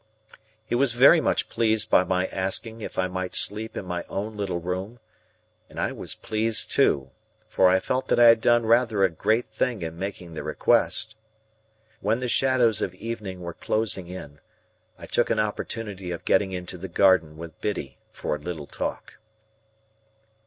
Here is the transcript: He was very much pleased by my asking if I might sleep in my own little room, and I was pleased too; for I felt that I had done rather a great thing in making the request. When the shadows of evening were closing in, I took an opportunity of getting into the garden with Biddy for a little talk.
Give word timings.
He 0.65 0.73
was 0.73 0.93
very 0.93 1.21
much 1.21 1.47
pleased 1.47 1.91
by 1.91 2.03
my 2.03 2.25
asking 2.29 2.81
if 2.81 2.97
I 2.97 3.07
might 3.07 3.35
sleep 3.35 3.77
in 3.77 3.85
my 3.85 4.03
own 4.09 4.35
little 4.35 4.57
room, 4.59 4.99
and 5.69 5.79
I 5.79 5.91
was 5.91 6.15
pleased 6.15 6.71
too; 6.71 7.11
for 7.47 7.69
I 7.69 7.79
felt 7.79 8.07
that 8.07 8.19
I 8.19 8.23
had 8.25 8.41
done 8.41 8.65
rather 8.65 9.03
a 9.03 9.11
great 9.11 9.45
thing 9.45 9.83
in 9.83 9.99
making 9.99 10.33
the 10.33 10.41
request. 10.41 11.15
When 11.99 12.19
the 12.19 12.27
shadows 12.27 12.81
of 12.81 12.95
evening 12.95 13.41
were 13.41 13.53
closing 13.53 14.07
in, 14.07 14.39
I 14.97 15.05
took 15.05 15.29
an 15.29 15.39
opportunity 15.39 16.09
of 16.09 16.25
getting 16.25 16.51
into 16.51 16.79
the 16.79 16.89
garden 16.89 17.37
with 17.37 17.61
Biddy 17.61 17.99
for 18.11 18.35
a 18.35 18.39
little 18.39 18.65
talk. 18.65 19.17